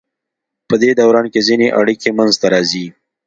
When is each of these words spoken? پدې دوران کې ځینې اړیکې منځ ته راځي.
پدې 0.67 0.91
دوران 0.99 1.25
کې 1.33 1.39
ځینې 1.47 1.67
اړیکې 1.79 2.09
منځ 2.17 2.33
ته 2.41 2.47
راځي. 2.53 2.85